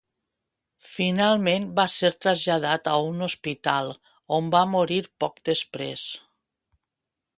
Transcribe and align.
Finalment 0.91 1.67
va 1.79 1.85
ser 1.95 2.09
traslladat 2.27 2.89
a 2.93 2.95
un 3.11 3.21
hospital 3.27 3.93
on 4.39 4.49
va 4.57 4.65
morir 4.73 5.01
poc 5.25 5.39
després. 5.51 6.07